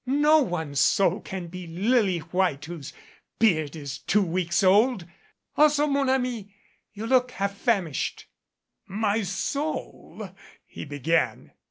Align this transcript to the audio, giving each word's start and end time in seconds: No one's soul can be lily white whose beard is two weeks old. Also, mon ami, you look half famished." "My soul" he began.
No 0.07 0.41
one's 0.41 0.79
soul 0.79 1.19
can 1.19 1.45
be 1.45 1.67
lily 1.67 2.17
white 2.17 2.65
whose 2.65 2.91
beard 3.37 3.75
is 3.75 3.99
two 3.99 4.23
weeks 4.23 4.63
old. 4.63 5.05
Also, 5.55 5.85
mon 5.85 6.09
ami, 6.09 6.55
you 6.91 7.05
look 7.05 7.29
half 7.29 7.55
famished." 7.55 8.25
"My 8.87 9.21
soul" 9.21 10.31
he 10.65 10.85
began. 10.85 11.51